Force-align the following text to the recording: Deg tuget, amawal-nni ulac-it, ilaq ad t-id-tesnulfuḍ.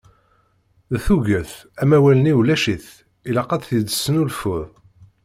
Deg 0.91 1.01
tuget, 1.05 1.51
amawal-nni 1.81 2.33
ulac-it, 2.39 2.85
ilaq 3.29 3.49
ad 3.55 3.63
t-id-tesnulfuḍ. 3.67 4.67